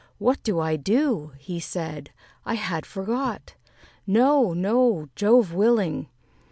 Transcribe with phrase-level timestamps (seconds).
[0.17, 2.09] "What do I do?" he said;
[2.43, 3.53] "I had forgot:
[4.07, 6.07] No, no, Jove willing!